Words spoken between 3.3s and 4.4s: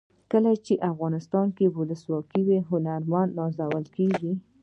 نازول کیږي.